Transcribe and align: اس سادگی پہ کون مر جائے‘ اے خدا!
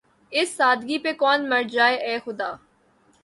اس 0.31 0.49
سادگی 0.57 0.97
پہ 1.03 1.11
کون 1.21 1.39
مر 1.49 1.63
جائے‘ 1.73 1.95
اے 2.05 2.13
خدا! 2.25 2.49